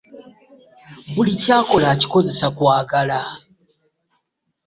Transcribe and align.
Buli 1.13 1.31
kyakokla 1.43 1.87
akikozesa 1.93 2.47
kwagala. 2.55 3.19